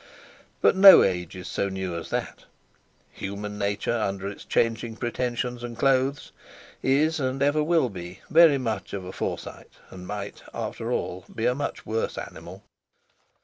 But 0.61 0.75
no 0.75 1.03
Age 1.03 1.35
is 1.35 1.47
so 1.47 1.69
new 1.69 1.95
as 1.95 2.09
that! 2.09 2.45
Human 3.11 3.59
Nature, 3.59 3.95
under 3.95 4.27
its 4.27 4.43
changing 4.45 4.95
pretensions 4.95 5.63
and 5.63 5.77
clothes, 5.77 6.31
is 6.81 7.19
and 7.19 7.39
ever 7.43 7.63
will 7.63 7.87
be 7.87 8.21
very 8.27 8.57
much 8.57 8.93
of 8.93 9.05
a 9.05 9.11
Forsyte, 9.13 9.77
and 9.91 10.07
might, 10.07 10.41
after 10.55 10.91
all, 10.91 11.25
be 11.35 11.45
a 11.45 11.53
much 11.53 11.85
worse 11.85 12.17
animal. 12.17 12.63